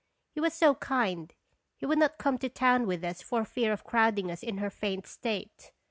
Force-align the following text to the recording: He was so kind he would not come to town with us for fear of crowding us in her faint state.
He 0.31 0.41
was 0.41 0.55
so 0.55 0.73
kind 0.73 1.31
he 1.77 1.85
would 1.85 1.99
not 1.99 2.17
come 2.17 2.39
to 2.39 2.49
town 2.49 2.87
with 2.87 3.03
us 3.03 3.21
for 3.21 3.45
fear 3.45 3.71
of 3.71 3.83
crowding 3.83 4.31
us 4.31 4.41
in 4.41 4.57
her 4.57 4.71
faint 4.71 5.05
state. 5.05 5.73